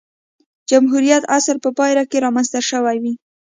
جمهوریت 0.69 1.23
عصر 1.37 1.55
په 1.63 1.69
پایله 1.77 2.03
کې 2.09 2.23
رامنځته 2.25 2.59
شوې 2.69 2.97
وې. 3.01 3.13